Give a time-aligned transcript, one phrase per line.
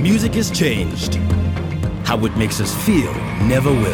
[0.00, 1.16] Music has changed.
[2.06, 3.12] How it makes us feel
[3.44, 3.92] never will.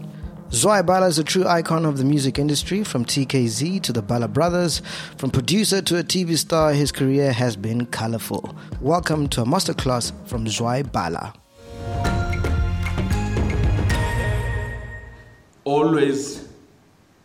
[0.52, 4.28] Zwai Bala is a true icon of the music industry, from TKZ to the Bala
[4.28, 4.82] Brothers.
[5.16, 8.54] From producer to a TV star, his career has been colorful.
[8.82, 11.32] Welcome to a masterclass from Zwai Bala.
[15.64, 16.46] Always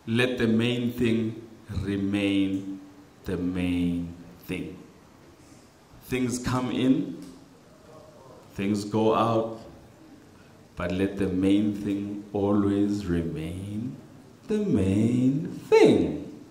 [0.06, 1.42] let the main thing
[1.82, 2.80] remain
[3.26, 4.14] the main
[4.46, 4.78] thing.
[6.04, 7.22] Things come in,
[8.54, 9.60] things go out,
[10.78, 13.96] but let the main thing always remain
[14.48, 16.42] the main thing.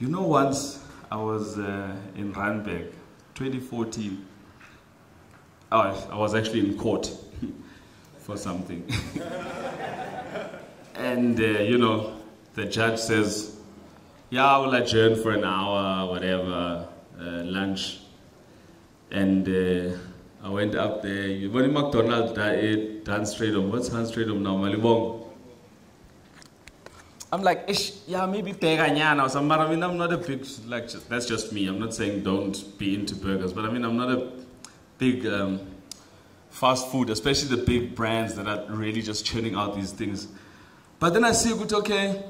[0.00, 2.90] You know, once I was uh, in Randburg,
[3.34, 4.26] 2014.
[5.70, 7.08] Oh, I was actually in court
[8.18, 8.84] for something.
[10.96, 12.16] and, uh, you know,
[12.54, 13.56] the judge says,
[14.30, 18.00] Yeah, I will adjourn for an hour, whatever, uh, lunch.
[19.12, 19.96] And uh,
[20.42, 21.28] I went up there.
[21.28, 23.70] You went McDonald's, I ate Hans Strijdom.
[23.70, 24.56] What's Hans Strijdom now?
[24.56, 25.28] Malibongwe.
[27.32, 29.52] I'm like, Ish, yeah, maybe Teganyana or something.
[29.52, 31.66] I mean, I'm not a big, like, that's just me.
[31.66, 34.32] I'm not saying don't be into burgers, but I mean, I'm not a
[34.98, 35.60] big um,
[36.50, 40.26] fast food, especially the big brands that are really just churning out these things.
[40.98, 42.22] But then I see, good, okay,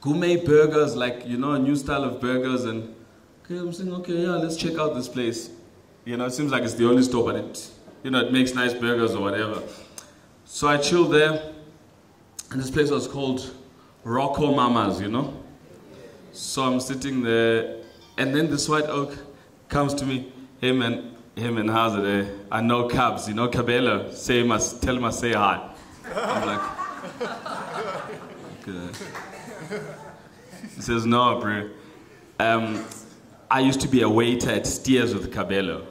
[0.00, 2.64] gourmet burgers, like, you know, a new style of burgers.
[2.64, 2.94] And
[3.44, 5.50] okay, I'm saying, okay, yeah, let's check out this place.
[6.04, 7.70] You know, it seems like it's the only store, but it,
[8.02, 9.62] you know, it makes nice burgers or whatever.
[10.44, 11.52] So I chilled there,
[12.50, 13.54] and this place was called
[14.04, 15.32] RocoMamas, you know.
[16.32, 17.76] So I'm sitting there,
[18.18, 19.16] and then this white oak
[19.68, 20.32] comes to me.
[20.60, 22.04] Hey man, hey man, how's it?
[22.04, 22.28] Eh?
[22.50, 24.48] I know Cabs, you know Kabelo, Say him,
[24.80, 25.70] tell him I say hi.
[26.16, 26.60] I'm like,
[28.64, 28.96] good.
[30.74, 31.70] He says, no, bro.
[32.40, 32.84] Um,
[33.48, 35.86] I used to be a waiter at Steers with Kabelo.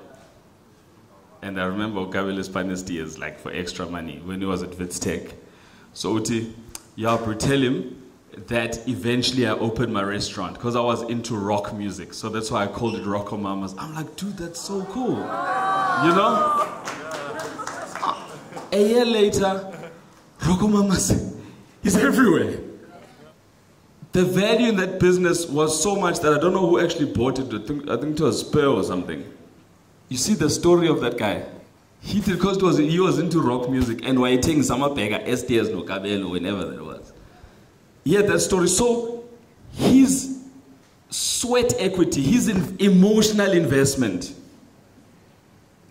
[1.41, 5.33] And I remember Kabelo spending Steers like for extra money when he was at Vitstech.
[5.93, 6.53] So Uti,
[6.95, 8.01] yeah, tell him
[8.47, 12.13] that eventually I opened my restaurant because I was into rock music.
[12.13, 13.75] So that's why I called it RocoMamas.
[13.77, 15.15] I'm like, dude, that's so cool.
[15.15, 16.67] You know?
[18.71, 19.73] A year later,
[20.39, 21.35] RocoMamas
[21.83, 22.59] is everywhere.
[24.13, 27.39] The value in that business was so much that I don't know who actually bought
[27.39, 27.53] it.
[27.53, 29.25] I think, I think it was Spur or something.
[30.11, 31.41] You see the story of that guy.
[32.01, 36.65] He because was, he was into rock music and writing Samapega, STS, no Kabelo, whenever
[36.65, 37.13] that was.
[38.03, 38.67] He had that story.
[38.67, 39.23] So
[39.71, 40.37] his
[41.09, 44.33] sweat equity, his emotional investment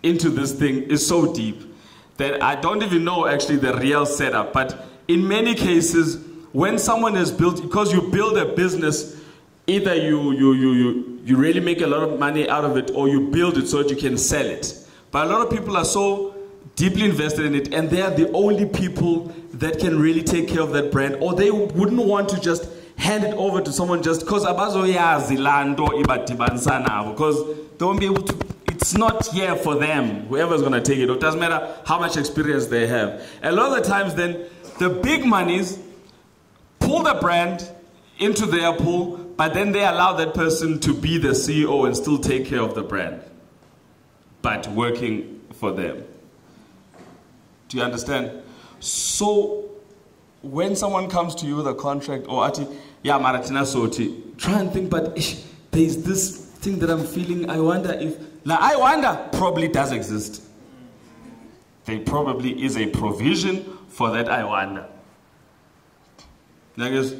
[0.03, 1.73] into this thing is so deep
[2.17, 4.53] that I don't even know actually the real setup.
[4.53, 9.19] But in many cases, when someone has built, because you build a business,
[9.65, 12.91] either you, you, you, you, you really make a lot of money out of it
[12.93, 14.87] or you build it so that you can sell it.
[15.11, 16.35] But a lot of people are so
[16.75, 20.61] deeply invested in it and they are the only people that can really take care
[20.61, 24.21] of that brand or they wouldn't want to just hand it over to someone just
[24.21, 28.35] because abazoyazi nabo because they won't be able to
[28.67, 32.15] it's not here for them whoever's going to take it it doesn't matter how much
[32.17, 34.45] experience they have a lot of the times then
[34.79, 35.77] the big monies
[36.79, 37.69] pull the brand
[38.19, 42.17] into their pool but then they allow that person to be the ceo and still
[42.17, 43.21] take care of the brand
[44.41, 46.03] but working for them.
[47.69, 48.31] Do you understand?
[48.79, 49.69] So
[50.41, 52.67] when someone comes to you with a contract or ati
[53.03, 55.15] yeah maratina soti try and think but
[55.71, 57.49] there's this thing that i'm feeling.
[57.49, 60.41] I wonder if now i wonder probably does exist.
[61.85, 64.87] There probably is a provision for that i wonder.
[66.77, 67.13] Like.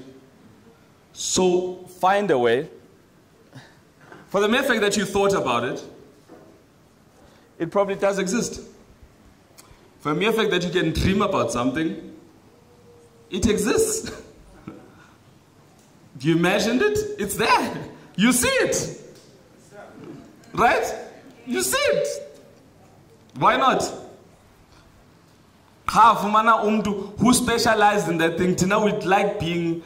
[1.13, 2.69] So find a way
[4.30, 5.84] for the mere fact that you thought about it
[7.60, 8.62] it probably does exist
[10.00, 12.12] for the mere fact that you can dream about something
[13.31, 14.12] It exists.
[16.19, 17.00] you imagined it?
[17.18, 17.78] It's there.
[18.18, 19.02] You see it.
[20.54, 20.84] Right?
[21.48, 22.08] You see it.
[23.36, 23.90] Why not?
[25.88, 28.56] Half mana umdu who specialized in that thing.
[28.56, 29.81] Tina would like being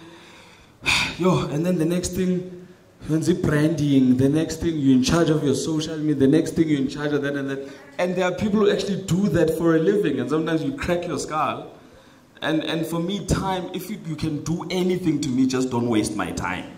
[1.17, 2.67] yo, and then the next thing,
[3.07, 6.67] when's branding, the next thing you're in charge of your social media, the next thing
[6.67, 7.69] you're in charge of that and that.
[7.97, 11.07] And there are people who actually do that for a living, and sometimes you crack
[11.07, 11.71] your skull.
[12.41, 15.89] And and for me, time, if you, you can do anything to me, just don't
[15.89, 16.71] waste my time.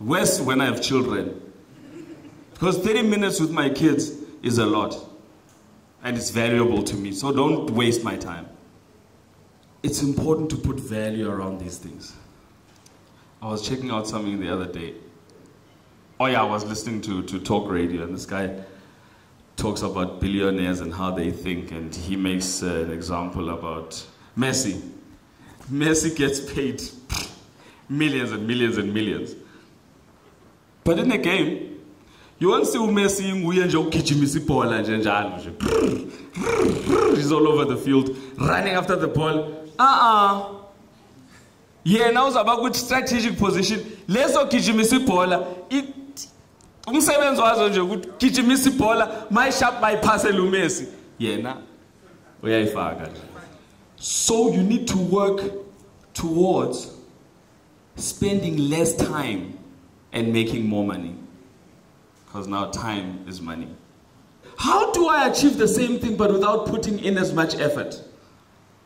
[0.00, 1.42] Worse when I have children.
[2.52, 4.12] Because 30 minutes with my kids
[4.42, 4.96] is a lot.
[6.02, 7.12] And it's valuable to me.
[7.12, 8.48] So don't waste my time.
[9.82, 12.14] It's important to put value around these things.
[13.42, 14.94] I was checking out something the other day.
[16.18, 18.58] Oh yeah, I was listening to, to talk radio, and this guy
[19.56, 24.04] talks about billionaires and how they think, and he makes uh, an example about
[24.36, 24.80] Messi.
[25.70, 26.82] Messi gets paid
[27.88, 29.34] millions and millions and millions.
[30.84, 31.80] But in a game,
[32.38, 34.82] you won't see uMessi nguye nje ugijimisa ibhola.
[37.16, 39.52] He's all over the field running after the ball.
[39.78, 40.55] Uh-uh.
[41.86, 43.80] Yena uzaba ku-strategic position.
[44.08, 45.46] Leso gijimisa ibhola
[46.86, 50.86] umsebenzi wazo nje ukuthi gijimisa ibhola mayishap bayiphasele umesi
[51.18, 51.56] yena
[52.42, 53.20] uyayifaka nje.
[53.96, 55.42] So you need to work
[56.12, 56.88] towards
[57.96, 59.54] spending less time
[60.12, 61.14] and making more money.
[62.26, 63.68] Because now time is money.
[64.58, 68.02] How do i achieve the same thing but without putting in as much effort?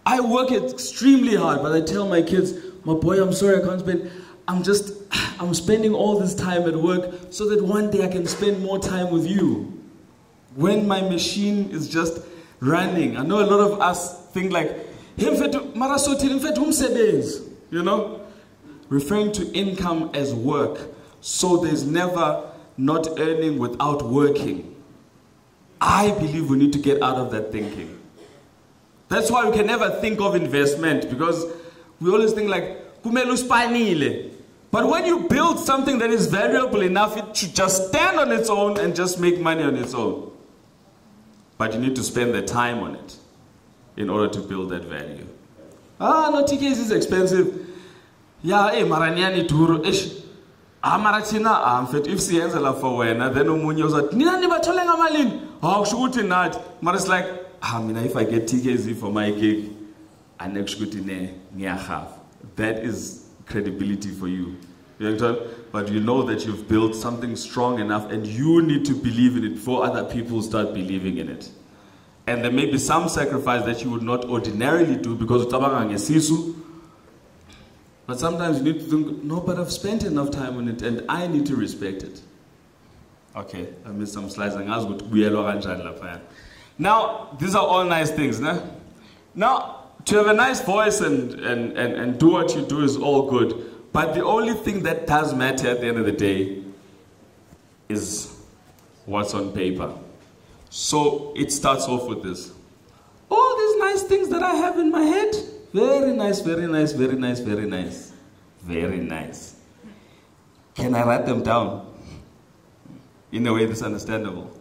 [0.06, 2.52] I work extremely hard but i tell my kids
[2.84, 4.10] my boy, I'm sorry I can't spend.
[4.48, 4.94] I'm just,
[5.38, 8.78] I'm spending all this time at work so that one day I can spend more
[8.78, 9.80] time with you.
[10.56, 12.20] When my machine is just
[12.58, 14.76] running, I know a lot of us think like,
[15.16, 15.30] you
[17.82, 18.20] know,
[18.88, 20.78] referring to income as work.
[21.20, 24.74] So there's never not earning without working.
[25.80, 27.98] I believe we need to get out of that thinking.
[29.08, 31.44] That's why we can never think of investment because
[32.00, 34.30] we always think like kumele uspanile
[34.72, 38.48] but when you build something that is valuable enough it should just stand on its
[38.48, 40.30] own and just make money on its own.
[41.58, 43.16] But you need to spend the time on it
[43.96, 45.26] in order to build that value.
[46.00, 47.66] Ah no TKs is expensive.
[48.42, 50.12] Yeah eh maraniani duro ish
[50.84, 55.40] ah mara thina ah mfethu if siyenzela for wena then omunye uzathi nina nibathole ngamalini?
[55.62, 57.26] Hawu kusho ukuthi nathi mara it's like
[57.60, 59.79] ah mina if i get TKZ for my gig
[60.48, 62.20] ne ngiyahava
[62.56, 64.56] that is credibility for you.
[65.72, 69.44] But you know that you've built something strong enough and you need to believe in
[69.44, 71.50] it before other people start believing in it.
[72.26, 76.56] And there may be some sacrifice that you would not ordinarily do because ngesisu
[78.06, 81.04] but sometimes you need to think no but i've spent enough time on it and
[81.08, 82.20] i need to respect it.
[83.34, 84.54] Okay i missed some slides.
[86.78, 88.38] Now these are all nice things
[89.34, 92.96] now to have a nice voice and, and, and, and do what you do is
[92.96, 93.70] all good.
[93.92, 96.62] But the only thing that does matter at the end of the day
[97.88, 98.36] is
[99.04, 99.92] what's on paper.
[100.70, 102.52] So it starts off with this.
[103.28, 105.34] All these nice things that I have in my head,
[105.72, 108.12] very nice, very nice, very nice, very nice,
[108.62, 109.56] very nice.
[110.74, 111.92] Can I write them down
[113.32, 114.56] in a way that's understandable?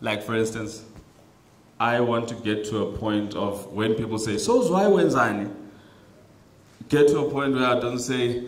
[0.00, 0.84] Like, for instance,
[1.82, 5.52] I want to get to a point of when people say, so why wenzani?
[6.88, 8.44] Get to a point where I don't say,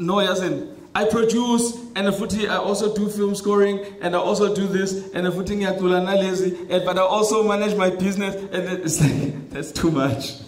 [0.00, 4.66] no, yasin, I produce and futhi I also do film scoring and I also do
[4.66, 9.92] this and ngiyacula nalezi but I also manage my business and it's like that's too
[9.92, 10.40] much.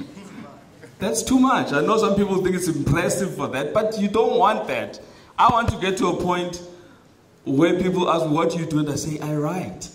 [0.98, 1.72] That's too much.
[1.72, 4.98] I know some people think it's impressive for that, but you don't want that.
[5.38, 6.60] I want to get to a point
[7.44, 9.90] where people ask what you do and I say I write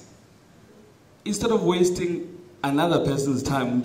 [1.25, 3.81] instead of wasting another person's time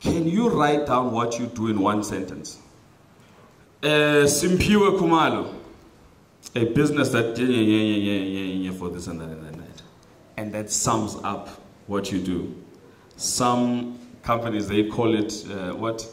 [0.00, 2.58] can you write down what you do in one sentence?
[3.82, 5.54] Uh, Khumalo
[6.54, 9.82] a business that yeah, yeah, yeah, yeah, yeah, yeah, for this and that and that,
[10.36, 10.70] and that.
[10.70, 11.48] Sums up
[11.86, 12.54] what you do.
[13.16, 16.06] Some companies they call it uh, what?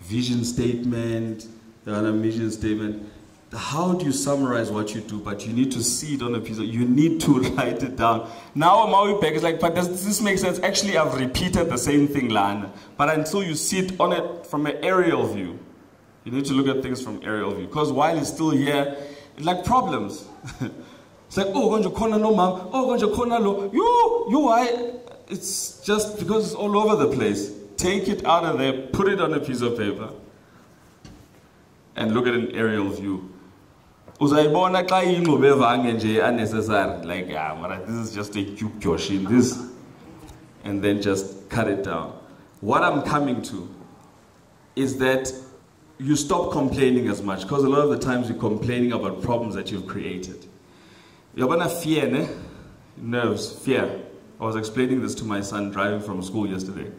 [0.00, 1.46] Vision statement
[1.84, 3.10] the mission statement
[3.52, 5.18] how do you summarize what you do?
[5.18, 7.96] But you need to see it on a piece of, you need to write it
[7.96, 8.30] down.
[8.54, 10.60] Now Maui Beck is like, but does this make sense?
[10.60, 12.72] Actually, I've repeated the same thing, Lana.
[12.96, 15.58] But until you see it on it from an aerial view,
[16.24, 17.66] you need to look at things from aerial view.
[17.66, 18.96] Because while it's still here,
[19.36, 20.24] it's like problems.
[20.60, 24.92] it's like, oh, konje kona no mom, oh, konje kona lo, you, you, I.
[25.28, 27.52] it's just because it's all over the place.
[27.76, 30.10] Take it out of there, put it on a piece of paper,
[31.96, 33.29] and look at an aerial view.
[34.20, 39.26] Uzayibona xa ingxube evange nje unnecessary like ah, mara this is just a cube kyoshin
[39.28, 39.58] this
[40.64, 42.12] and then just cut it down.
[42.60, 43.68] What i'm coming to
[44.76, 45.32] is that
[45.98, 49.54] you stop complaining as much because a lot of the times you're complaining about problems
[49.54, 50.46] that you've created.
[51.36, 52.28] Yabona fear ne?
[52.96, 54.00] nerves fear.
[54.38, 56.90] I was explaining this to my son driving from school yesterday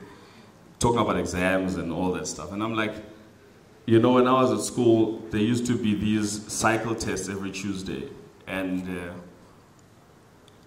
[0.82, 2.94] talking about exams and all that stuff and i'm like
[3.86, 7.52] you know, when I was at school, there used to be these cycle tests every
[7.52, 8.10] Tuesday,
[8.48, 9.14] and uh,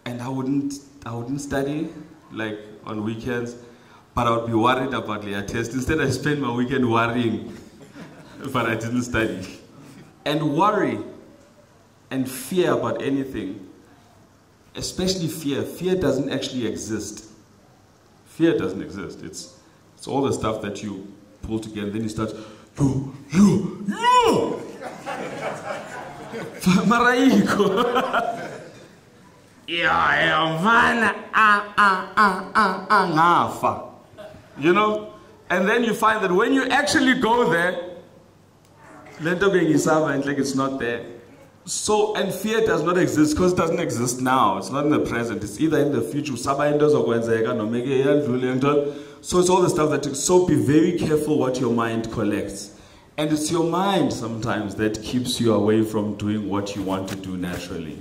[0.05, 0.75] and I wouldn't
[1.07, 1.91] I wouldn't study
[2.33, 3.57] like on weekends,
[4.15, 5.73] but I would be worried about the test.
[5.73, 7.57] Instead, I spent my weekend worrying,
[8.53, 9.47] but I didn't study.
[10.25, 10.99] And worry
[12.11, 13.69] and fear about anything,
[14.75, 15.63] especially fear.
[15.63, 17.31] Fear doesn't actually exist.
[18.27, 19.23] Fear doesn't exist.
[19.23, 19.59] It's
[19.97, 21.91] it's all the stuff that you pull together.
[21.91, 22.35] Then you start
[22.79, 24.61] you, you, you.
[26.87, 28.25] Maraiko.
[29.67, 33.91] Yeah, mfana ah ah ah ah ah.
[34.59, 35.15] You know?
[35.49, 37.97] And then you find that when you actually go there,
[39.21, 41.07] lento bengisaba and like it's not there.
[41.65, 44.59] So and fear does not exist because it doesn't exist now.
[44.59, 45.43] It's not in the present.
[45.43, 46.37] It's either in the future.
[46.37, 50.99] Saba into zokwenzeka noma ke ngithola so it's all the stuff that, so be very
[50.99, 52.79] careful what your mind collects.
[53.17, 57.17] And it's your mind sometimes that keeps you away from doing what you want to
[57.17, 57.99] do naturally.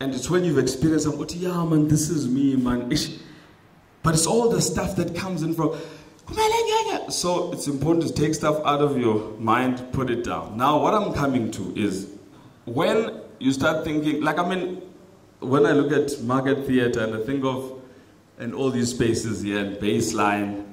[0.00, 2.92] And it's when you've experienced something, yeah, man, this is me, man.
[4.02, 5.78] But it's all the stuff that comes in from.
[7.08, 10.56] So it's important to take stuff out of your mind, put it down.
[10.56, 12.08] Now, what I'm coming to is
[12.64, 14.82] when you start thinking, like, I mean,
[15.38, 17.75] when I look at market theater and I think of
[18.38, 20.64] and all these spaces here and baseline.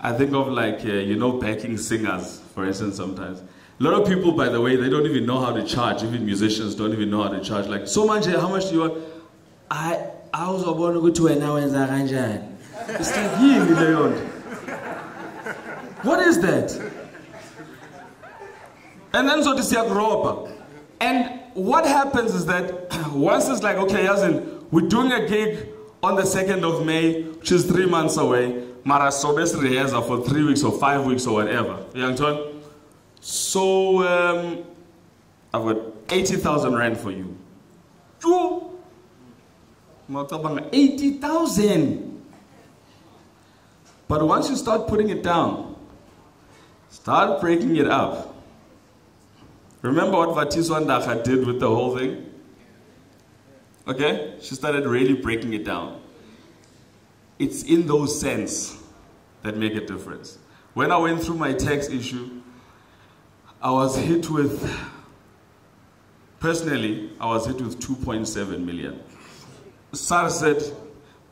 [0.00, 3.40] I think of like, uh, you know, backing singers, for instance, sometimes.
[3.40, 6.02] A lot of people, by the way, they don't even know how to charge.
[6.02, 7.66] Even musicians don't even know how to charge.
[7.66, 9.04] Like, so much, how much do you want?
[9.70, 12.56] I, I was born to two hours kanjani.
[12.88, 14.28] It's like, yini
[16.02, 16.92] What is that?
[19.12, 20.52] And then so this yakuroba.
[21.00, 25.68] And what happens is that once it's like, okay, Yazin, we're doing a gig
[26.02, 30.44] on the 2nd of May, which is three months away, Mara Sobes Reheza for three
[30.44, 31.84] weeks or five weeks or whatever.
[32.16, 32.62] Ton?
[33.20, 34.64] So, um,
[35.52, 35.78] I've got
[36.08, 37.36] 80,000 Rand for you.
[38.20, 38.78] Two.
[40.72, 42.24] 80,000!
[44.06, 45.76] But once you start putting it down,
[46.88, 48.34] start breaking it up.
[49.82, 52.27] Remember what Vatiswa Ndara did with the whole thing?
[53.88, 54.34] Okay?
[54.40, 56.00] She started really breaking it down.
[57.38, 58.76] It's in those cents
[59.42, 60.38] that make a difference.
[60.74, 62.42] When I went through my tax issue,
[63.62, 64.70] I was hit with,
[66.38, 69.00] personally, I was hit with 2.7 million.
[69.92, 70.62] SARS said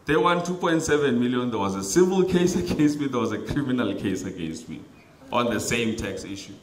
[0.06, 1.50] they won 2.7 million.
[1.50, 4.80] There was a civil case against me, there was a criminal case against me
[5.32, 6.54] on the same tax issue.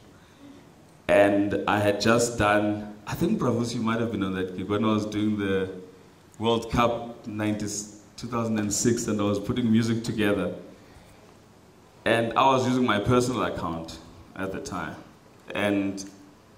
[1.06, 4.68] And I had just done, I think, Bravos, you might have been on that gig
[4.68, 5.83] when I was doing the
[6.38, 7.66] World Cup 90,
[8.16, 10.54] 2006 and I was putting music together.
[12.04, 13.98] And I was using my personal account
[14.36, 14.96] at the time.
[15.54, 16.04] And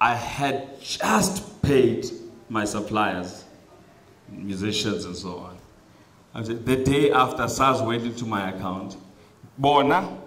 [0.01, 2.07] I had just paid
[2.49, 3.45] my suppliers,
[4.29, 5.57] musicians and so on.
[6.43, 8.97] The day after SARS went into my account,
[9.59, 10.19] Bona,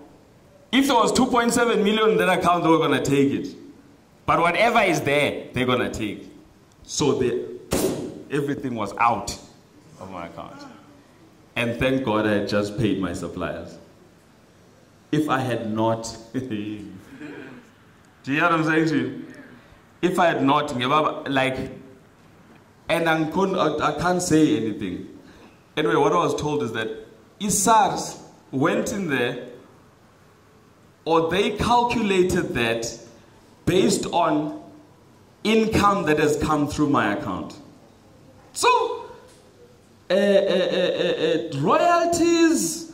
[0.71, 3.55] if there was 2.7 million in that account, they were going to take it.
[4.25, 6.29] But whatever is there, they're going to take.
[6.83, 7.45] So they,
[8.31, 9.37] everything was out
[9.99, 10.63] of my account.
[11.55, 13.77] And thank God I had just paid my suppliers.
[15.11, 16.91] If I had not, do you
[18.25, 19.25] hear what I'm saying to you?
[20.01, 20.77] If I had not,
[21.29, 21.71] like,
[22.87, 25.19] and I, couldn't, I can't say anything.
[25.75, 26.89] Anyway, what I was told is that
[27.39, 28.19] ISARS
[28.51, 29.47] went in there,
[31.05, 32.99] or they calculated that
[33.65, 34.61] based on
[35.43, 37.55] income that has come through my account.
[38.53, 39.09] So,
[40.09, 42.93] uh, uh, uh, royalties,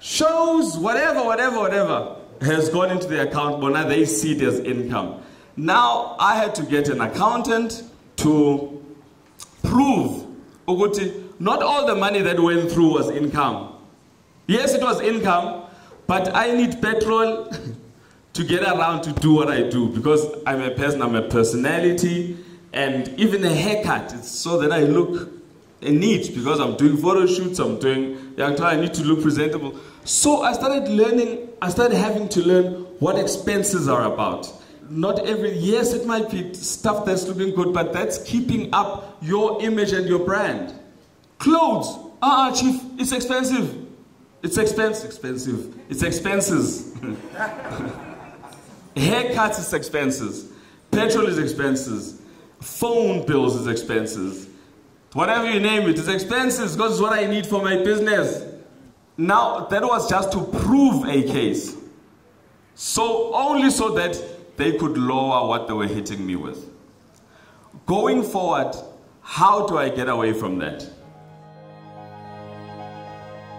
[0.00, 4.60] shows, whatever, whatever, whatever, has gone into the account, but now they see it as
[4.60, 5.22] income.
[5.56, 7.84] Now, I had to get an accountant
[8.16, 8.82] to
[9.62, 10.24] prove
[10.66, 13.74] not all the money that went through was income.
[14.46, 15.64] Yes, it was income,
[16.06, 17.52] but I need petrol
[18.32, 22.36] to get around to do what I do because I'm a person, I'm a personality,
[22.74, 25.30] and even a haircut, it's so that I look
[25.80, 29.78] neat because I'm doing photo shoots, I'm doing young I need to look presentable.
[30.04, 34.52] So I started learning, I started having to learn what expenses are about.
[34.90, 39.62] Not every, yes, it might be stuff that's looking good, but that's keeping up your
[39.62, 40.74] image and your brand.
[41.38, 43.86] Clothes, ah, uh-uh, chief, it's expensive.
[44.42, 45.80] It's expensive, expensive.
[45.88, 46.92] It's expenses.
[48.96, 50.52] Haircuts is expenses.
[50.90, 52.20] Petrol is expenses.
[52.64, 54.48] Phone bills is expenses.
[55.12, 58.42] Whatever you name it, it's expenses because it's what I need for my business.
[59.18, 61.76] Now, that was just to prove a case.
[62.74, 66.66] So, only so that they could lower what they were hitting me with.
[67.84, 68.74] Going forward,
[69.20, 70.88] how do I get away from that?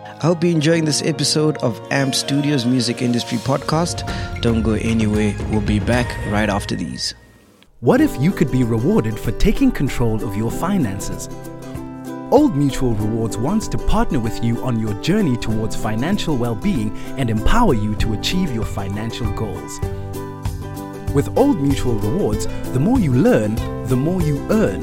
[0.04, 4.02] I hope you're enjoying this episode of AMP Studios Music Industry Podcast.
[4.42, 5.36] Don't go anywhere.
[5.52, 7.14] We'll be back right after these.
[7.82, 11.28] What if you could be rewarded for taking control of your finances?
[12.32, 16.98] Old Mutual Rewards wants to partner with you on your journey towards financial well being
[17.18, 19.82] and empower you to achieve your financial goals.
[21.14, 23.56] With Old Mutual Rewards, the more you learn,
[23.88, 24.82] the more you earn.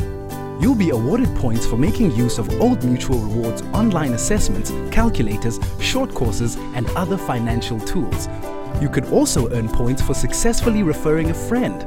[0.61, 6.13] You'll be awarded points for making use of Old Mutual Rewards online assessments, calculators, short
[6.13, 8.29] courses, and other financial tools.
[8.83, 11.83] You could also earn points for successfully referring a friend.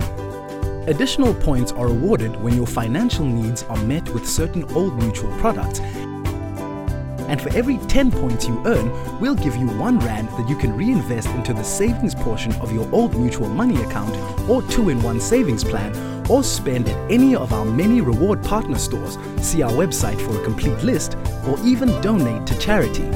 [0.87, 5.79] Additional points are awarded when your financial needs are met with certain Old Mutual products.
[5.79, 10.77] And for every 10 points you earn, we'll give you 1 Rand that you can
[10.77, 14.15] reinvest into the savings portion of your Old Mutual money account
[14.47, 15.91] or 2 in 1 savings plan,
[16.29, 19.17] or spend at any of our many reward partner stores.
[19.41, 23.09] See our website for a complete list, or even donate to charity.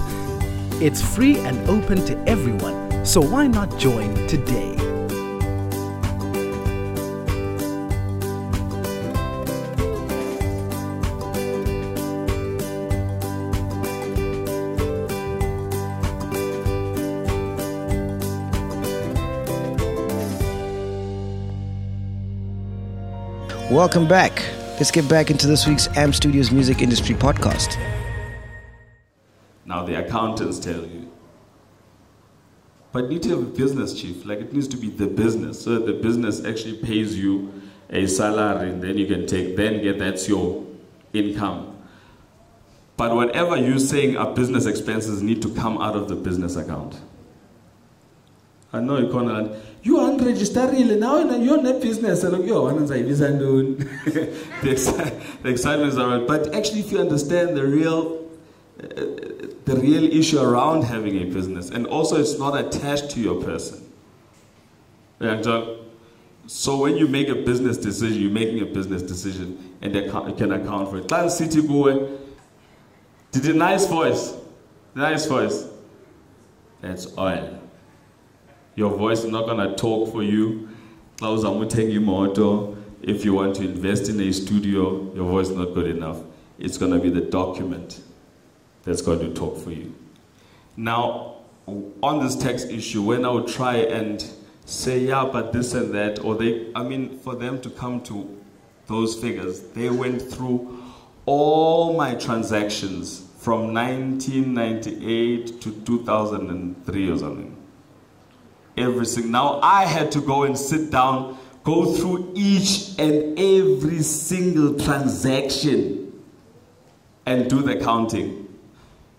[0.82, 4.97] It's free and open to everyone, so why not join today?
[23.78, 24.42] Welcome back.
[24.70, 27.78] Let's get back into this week's AMP Studios Music Industry Podcast.
[29.66, 31.08] Now, the accountants tell you,
[32.90, 34.26] but you need to have a business chief.
[34.26, 35.62] Like, it needs to be the business.
[35.62, 37.52] So the business actually pays you
[37.88, 40.66] a salary, and then you can take, then get that's your
[41.12, 41.80] income.
[42.96, 47.00] But whatever you're saying are business expenses need to come out of the business account.
[48.72, 49.50] I know you can't
[49.82, 52.22] you unregisterile now you're not business.
[52.24, 53.76] And yo wena ndizayibiza ntoni
[54.62, 56.26] the excitement is around.
[56.26, 58.26] But actually if you understand the real
[58.82, 58.86] uh,
[59.64, 63.78] the real issue around having a business and also it's not attached to your person.
[65.20, 65.76] Yeah, John.
[66.46, 70.52] so when you make a business decision you're making a business decision and you can
[70.52, 71.08] account for it.
[71.08, 72.08] Clan City boy.
[73.30, 74.34] Did a nice voice.
[74.94, 75.66] Nice voice.
[76.82, 77.67] That's oil
[78.78, 80.68] your voice is not going to talk for you.
[81.20, 86.18] If you want to invest in a studio, your voice is not good enough.
[86.60, 88.00] It's going to be the document
[88.84, 89.92] that's going to talk for you.
[90.76, 94.24] Now, on this tax issue, when I would try and
[94.64, 98.40] say, yeah, but this and that, or they, I mean, for them to come to
[98.86, 100.84] those figures, they went through
[101.26, 107.57] all my transactions from 1998 to 2003 or something
[108.78, 109.30] everything.
[109.30, 116.12] Now I had to go and sit down, go through each and every single transaction
[117.26, 118.48] and do the counting.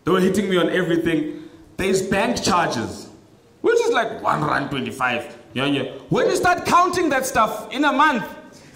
[0.03, 1.49] They were hitting me on everything.
[1.77, 3.09] There's bank charges,
[3.61, 5.37] which is like one rand twenty-five.
[5.53, 5.91] Yeah, yeah.
[6.09, 8.23] When you start counting that stuff in a month,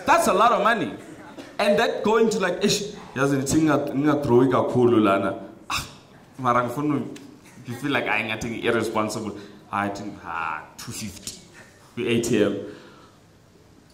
[0.06, 0.93] that's a lot of money.
[1.60, 2.93] And that going to like, ish.
[5.69, 5.86] Ah,
[7.65, 9.38] you feel like I'm getting irresponsible.
[9.74, 11.40] Athi ha 250
[11.96, 12.54] kwi-atm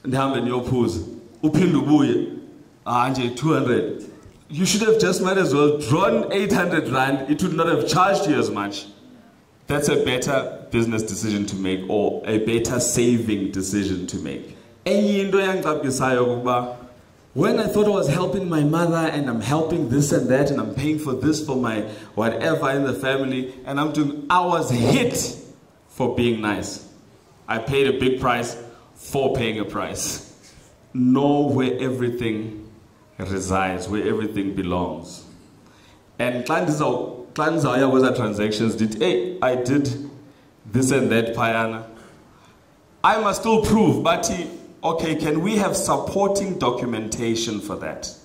[0.06, 1.00] ndihambe ndiyophuza.
[1.44, 2.28] Uphinde ubuye.
[2.86, 4.10] Ah nje 200
[4.52, 7.30] you should have just might as well drawn 800 rand.
[7.30, 8.88] It would not have charged you as much.
[9.68, 14.58] That's a better business decision to make or a better saving decision to make.
[14.86, 15.38] Into
[17.36, 20.60] when I thought I was helping my mother and I'm helping this and that and
[20.60, 21.82] I'm paying for this for my
[22.16, 25.39] whatever in the family and I'm doing, I was hit
[26.00, 26.88] for being nice.
[27.46, 28.56] I paid a big price
[28.96, 30.34] for paying a price.
[30.94, 32.72] Know where everything
[33.18, 35.26] resides, where everything belongs.
[36.18, 40.10] And clients are with our transactions did hey, I did
[40.66, 41.86] this and that payana.
[43.04, 44.32] I must still prove, but
[44.82, 48.16] okay, can we have supporting documentation for that?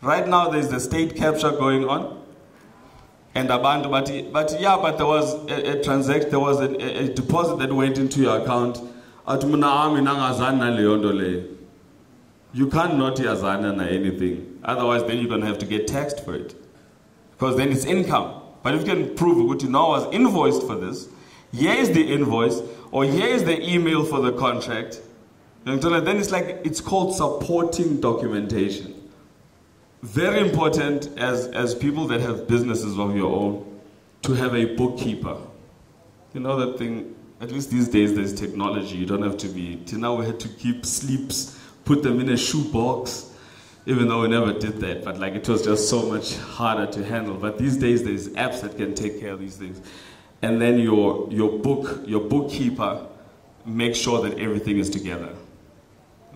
[0.00, 2.21] Right now, there's the state capture going on.
[3.34, 7.08] And abantu, but, but yeah, but there was a, a transaction, there was a, a,
[7.08, 8.78] deposit that went into your account.
[9.26, 11.56] Athi mina ami nangazani.
[12.52, 14.60] You can't not yazana na anything.
[14.62, 16.54] Otherwise, then you're going to have to get taxed for it.
[17.32, 18.42] Because then it's income.
[18.62, 21.08] But if you can prove what you know was invoiced for this,
[21.52, 25.00] here is the invoice, or here is the email for the contract,
[25.64, 28.91] then it's like, it's called supporting documentation.
[30.02, 33.80] Very important as, as people that have businesses of your own
[34.22, 35.36] to have a bookkeeper.
[36.34, 38.96] You know that thing, at least these days there's technology.
[38.96, 42.30] You don't have to be, till now we had to keep slips, put them in
[42.30, 43.32] a shoebox,
[43.86, 47.04] even though we never did that, but like it was just so much harder to
[47.04, 47.36] handle.
[47.36, 49.80] But these days there's apps that can take care of these things.
[50.40, 53.06] And then your, your book, your bookkeeper
[53.64, 55.32] makes sure that everything is together.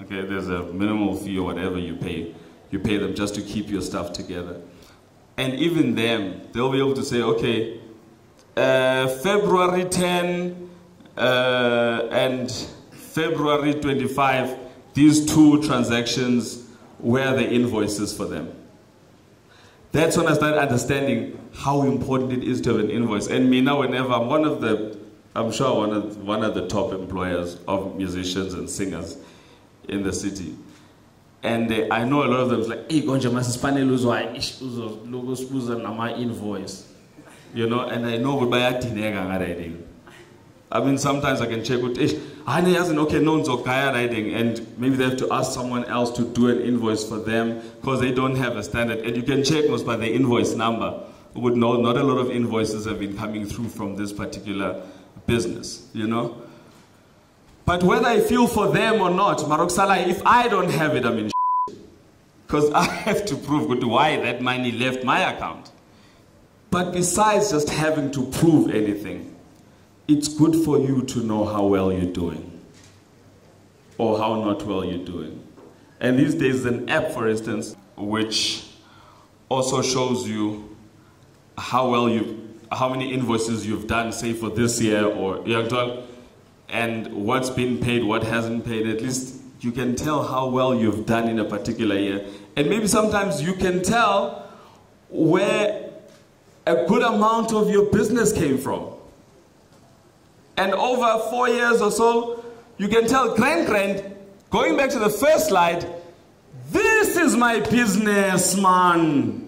[0.03, 2.33] Okay, there's a minimal fee or whatever you pay.
[2.71, 4.61] You pay them just to keep your stuff together.
[5.37, 7.81] And even them, they'll be able to say, okay,
[8.57, 10.71] uh, February 10
[11.17, 12.51] uh, and
[12.91, 14.59] February 25,
[14.95, 16.67] these two transactions
[16.99, 18.53] were the invoices for them.
[19.93, 23.29] That's when I started understanding how important it is to have an invoice.
[23.29, 24.99] And me now, whenever I'm one of the,
[25.35, 29.17] I'm sure one of, one of the top employers of musicians and singers
[29.89, 30.55] in the city.
[31.43, 36.13] And uh, I know a lot of them is like, hey, Gonja, masispanele uzwa nama
[36.17, 36.93] invoice.
[37.55, 39.83] You know, and I know bayadineka ngariding.
[40.71, 42.15] I mean, sometimes I can check with ish.
[42.45, 46.25] Honey hasn't okay known Zokaya riding, and maybe they have to ask someone else to
[46.25, 48.99] do an invoice for them because they don't have a standard.
[48.99, 51.03] And you can check most by the invoice number.
[51.35, 54.83] Would know not a lot of invoices have been coming through from this particular
[55.27, 56.43] business, you know.
[57.67, 61.05] But whether I feel for them or not, Marok Salah, if I don't have it,
[61.05, 61.31] I'm in
[62.47, 65.73] because I have to prove why that money left my account.
[66.71, 69.35] But besides just having to prove anything,
[70.07, 72.61] it's good for you to know how well you're doing
[73.99, 75.43] or how not well you're doing.
[75.99, 78.69] And these days, an app, for instance, which
[79.49, 80.77] also shows you
[81.59, 85.43] how well you, how many invoices you've done, say for this year or
[86.69, 88.87] and what's been paid, what hasn't paid.
[88.87, 92.27] At least you can tell how well you've done in a particular year.
[92.57, 94.49] And maybe sometimes you can tell
[95.09, 95.91] where
[96.67, 98.93] a good amount of your business came from.
[100.57, 102.45] And over four years or so,
[102.79, 104.17] you can tell grand grand,
[104.51, 105.87] going back to the first slide,
[106.71, 109.43] this is my business, man.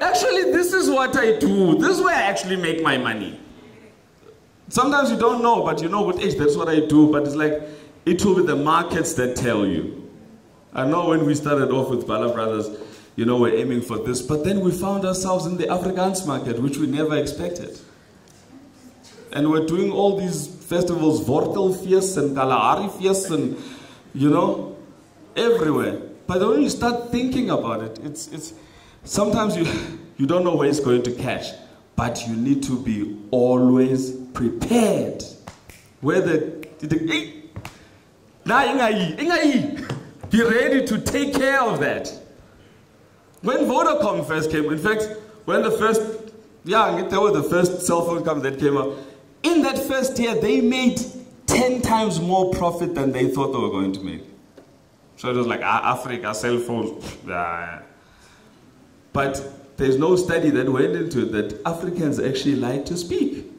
[0.00, 1.78] Actually, this is what I do.
[1.78, 3.38] This is where I actually make my money.
[4.72, 7.12] Sometimes you don't know, but you know what age, that's what I do.
[7.12, 7.60] But it's like,
[8.06, 10.10] it will be the markets that tell you.
[10.72, 12.70] I know when we started off with Bala Brothers,
[13.14, 16.58] you know, we're aiming for this, but then we found ourselves in the Afrikaans market,
[16.58, 17.78] which we never expected.
[19.34, 22.88] And we're doing all these festivals, Wortelfeest and Kalahari
[23.30, 23.62] and,
[24.14, 24.74] you know,
[25.36, 26.00] everywhere.
[26.26, 28.54] But when you start thinking about it, it's, it's,
[29.04, 29.66] sometimes you,
[30.16, 31.48] you don't know where it's going to catch,
[32.02, 35.22] but you need to be always prepared.
[36.00, 36.40] Whether,
[36.80, 37.44] be
[40.42, 42.12] ready to take care of that.
[43.42, 45.06] When Vodacom first came, in fact,
[45.44, 46.02] when the first,
[46.64, 48.96] yeah, there was the first cell phone company that came out,
[49.44, 51.00] in that first year, they made
[51.46, 54.24] 10 times more profit than they thought they were going to make.
[55.18, 57.16] So it was like, ah, Africa, cell phones.
[59.12, 63.50] But there's no study that went into it that Africans actually like to speak.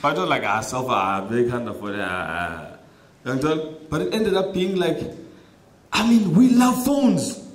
[0.00, 2.00] But like, ah, so far, ah, they can't afford it.
[2.00, 2.78] Ah,
[3.24, 3.36] ah.
[3.90, 5.00] But it ended up being like,
[5.92, 7.46] I mean, we love phones,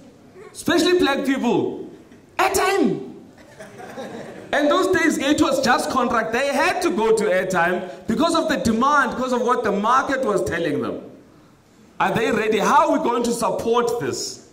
[0.51, 1.89] especially black people.
[2.37, 3.15] Airtime.
[4.51, 6.31] And those days, it was just contract.
[6.31, 10.23] They had to go to airtime because of the demand, because of what the market
[10.23, 11.01] was telling them.
[11.99, 12.59] Are they ready?
[12.59, 14.49] How are we going to support this?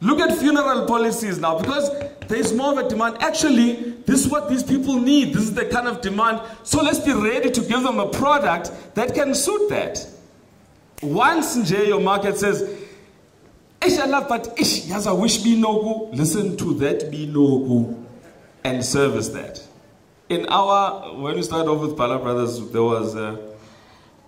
[0.00, 1.90] Look at funeral policies now because
[2.28, 3.16] there's more of a demand.
[3.20, 5.32] Actually, this is what these people need.
[5.32, 6.42] This is the kind of demand.
[6.64, 10.06] So let's be ready to give them a product that can suit that.
[11.02, 12.82] Once nje your market says,
[13.84, 17.96] Ish I love, but ish, I wish me no Listen to that be no
[18.64, 19.62] and service that.
[20.28, 23.36] In our, when we started off with Bala Brothers, there was uh,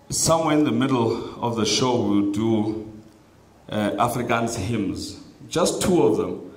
[0.09, 2.91] somewhere in the middle of the show we would do
[3.69, 6.49] uh, Afrikaans hymns, just two of them.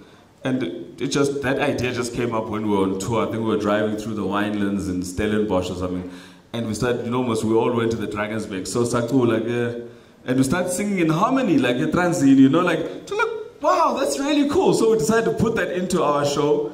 [0.45, 0.63] and
[1.01, 3.27] it just that idea just came up when we were on tour.
[3.27, 6.11] I think we were driving through the winelands in Stellenbosch or something,
[6.53, 7.05] and we started.
[7.05, 8.67] You know, almost we all went to the Drakensberg.
[8.67, 9.87] So Saku like, uh,
[10.27, 12.39] and we started singing in harmony like a transient.
[12.39, 14.75] You know, like to look, wow, that's really cool.
[14.75, 16.73] So we decided to put that into our show,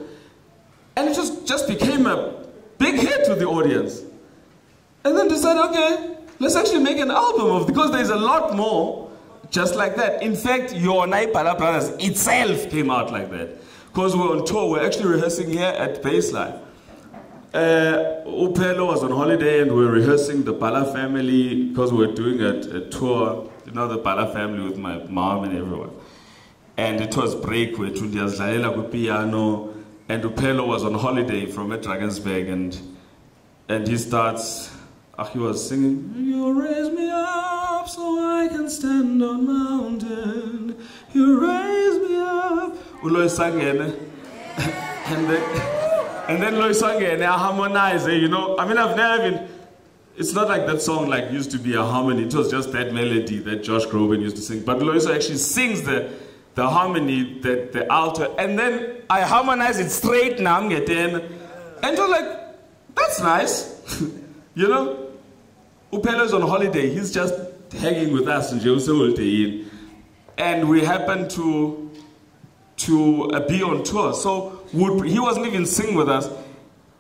[0.97, 2.47] and it just just became a
[2.79, 4.03] big hit with the audience.
[5.05, 9.11] And then decided, okay, let's actually make an album of because there's a lot more
[9.51, 10.23] just like that.
[10.23, 13.57] In fact, your Naipala Brothers itself came out like that.
[13.87, 16.61] Because we're on tour, we're actually rehearsing here at Bassline.
[17.55, 22.13] Uh, Upelo was on holiday and we are rehearsing the Bala family because we are
[22.13, 25.91] doing a, a, tour, you know, the Bala family with my mom and everyone.
[26.77, 28.39] And it was break with Tundias
[28.93, 29.75] piano,
[30.09, 32.79] and Upelo was on holiday from Drakensberg and
[33.71, 34.71] and he starts
[35.21, 40.77] Ah, he was singing, You raise me up so I can stand on mountain.
[41.13, 42.77] You raise me up.
[43.03, 43.61] Uloy sang
[45.09, 45.43] and then
[46.29, 48.57] and then sang and ah, I harmonize, eh, you know.
[48.59, 49.49] I mean I've never been.
[50.17, 52.23] it's not like that song like used to be a harmony.
[52.23, 54.63] It was just that melody that Josh Groban used to sing.
[54.63, 56.13] But Loyiso actually sings the
[56.55, 62.29] the harmony, the, the alto, and then I harmonize it straight now, and you're like,
[62.95, 64.01] that's nice.
[64.55, 65.08] you know?
[65.93, 66.91] Upelo's on holiday.
[66.91, 67.35] He's just
[67.73, 69.15] hanging with us in Jerusalem.
[70.37, 71.91] And we happened to,
[72.79, 74.13] to uh, be on tour.
[74.15, 76.29] So he wasn't even singing with us.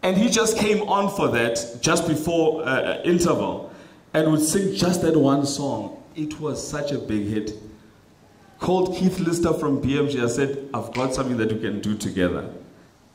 [0.02, 3.72] And he just came on for that just before uh, uh, interval
[4.14, 6.02] and would sing just that one song.
[6.14, 7.52] It was such a big hit.
[8.58, 10.22] Called Keith Lister from BMG.
[10.22, 12.48] I said, I've got something that we can do together.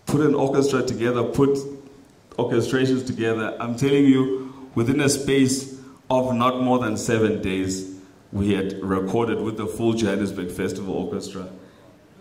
[0.06, 1.58] Put an orchestra together, put
[2.38, 3.56] orchestrations together.
[3.60, 4.43] I'm telling you,
[4.76, 8.00] Within a space of not more than seven days,
[8.32, 11.48] we had recorded with the full Johannesburg Festival Orchestra.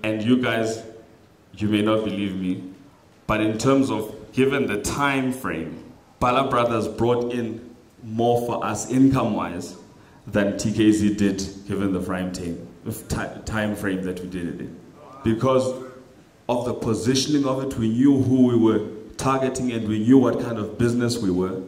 [0.02, 0.82] And you guys,
[1.56, 2.62] you may not believe me,
[3.26, 8.90] but in terms of given the time frame, Bala Brothers brought in more for us
[8.90, 9.76] income wise
[10.26, 14.76] than TKZ did given the time frame that we did it in.
[15.24, 15.82] Because
[16.48, 18.86] of the positioning of it, we knew who we were
[19.16, 21.62] targeting and we knew what kind of business we were.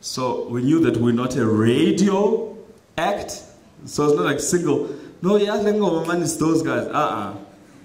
[0.00, 2.56] So we knew that we're not a radio
[2.96, 3.42] act.
[3.84, 4.94] So it's not like single.
[5.22, 6.86] No, yeah, man, it's those guys.
[6.86, 7.36] Uh-uh.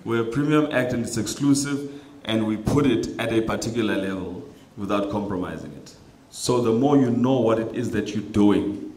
[0.05, 4.47] We're a premium act and it's exclusive and we put it at a particular level
[4.77, 5.95] without compromising it.
[6.29, 8.93] So the more you know what it is that you're doing,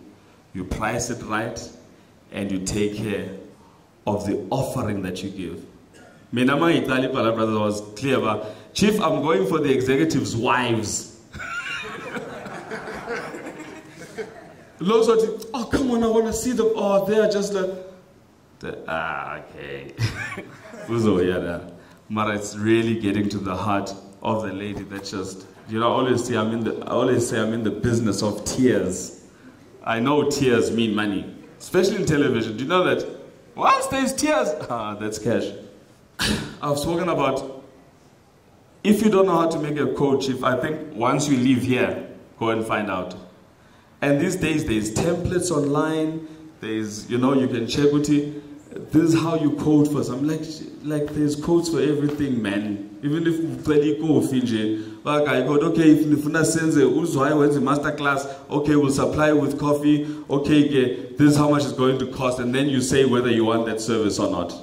[0.53, 1.61] you price it right
[2.33, 3.29] and you take care
[4.07, 5.65] of the offering that you give.
[6.33, 11.16] Menama Itali Brothers was clear about, Chief, I'm going for the executives' wives.
[14.79, 16.71] Those of oh, come on, I want to see them.
[16.75, 17.71] Oh, they're just like,
[18.59, 19.95] the, ah, okay.
[22.09, 25.97] But it's really getting to the heart of the lady that just, you know, I
[25.97, 29.25] always say I'm in the, I always say I'm in the business of tears.
[29.83, 32.57] I know tears mean money, especially in television.
[32.57, 33.09] Do you know that?
[33.55, 35.51] Once there's tears, ah, that's cash.
[36.63, 37.65] I've spoken about
[38.85, 41.63] if you don't know how to make a coach, if I think once you leave
[41.63, 42.09] here,
[42.39, 43.17] go and find out.
[44.01, 46.29] And these days, there's templates online.
[46.61, 48.43] There's, you know, you can check with it.
[48.93, 50.27] This is how you code for some.
[50.29, 50.43] Like,
[50.85, 52.99] like there's codes for everything, man.
[53.03, 58.77] Even if ucela ikofi nje, code, okay, if nifuna senze uzwayi wenze master class, okay,
[58.77, 60.07] we'll supply with coffee.
[60.29, 63.31] Okay, okay, this is how much it's going to cost, and then you say whether
[63.31, 64.55] you want that service or not.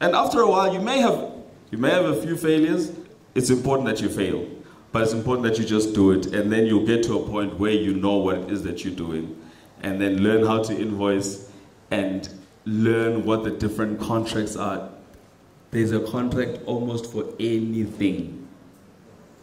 [0.00, 1.32] And after a while, you may have,
[1.70, 2.92] you may have a few failures.
[3.34, 4.46] It's important that you fail.
[4.94, 7.58] But it's important that you just do it, and then you'll get to a point
[7.58, 9.36] where you know what it is that you're doing,
[9.82, 11.50] and then learn how to invoice
[11.90, 12.28] and
[12.64, 14.88] learn what the different contracts are.
[15.72, 18.46] There's a contract almost for anything.